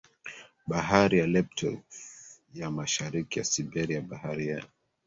Bahari 0.67 1.15
ya 1.19 1.27
Laptev 1.27 1.79
ya 2.53 2.71
Mashariki 2.71 3.39
ya 3.39 3.45
Siberia 3.45 4.01
Bahari 4.01 4.47
ya 4.47 4.63